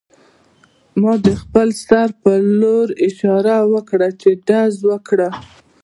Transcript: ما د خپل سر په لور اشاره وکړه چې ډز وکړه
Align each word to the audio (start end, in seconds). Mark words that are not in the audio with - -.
ما 1.01 1.13
د 1.25 1.27
خپل 1.41 1.67
سر 1.85 2.07
په 2.23 2.31
لور 2.59 2.87
اشاره 3.07 3.57
وکړه 3.73 4.09
چې 4.21 4.29
ډز 4.47 4.75
وکړه 4.89 5.29